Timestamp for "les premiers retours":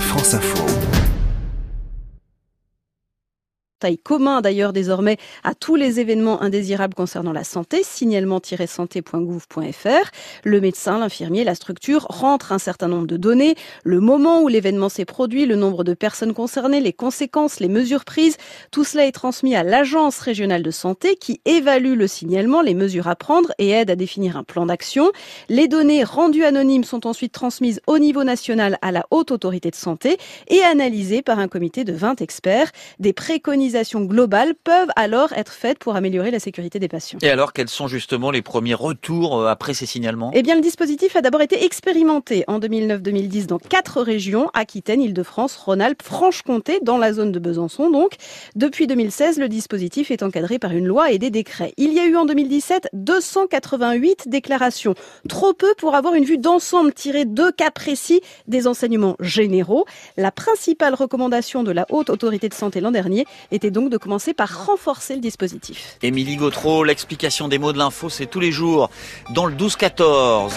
38.30-39.40